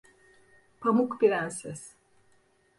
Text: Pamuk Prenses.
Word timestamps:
Pamuk 0.79 1.19
Prenses. 1.19 1.87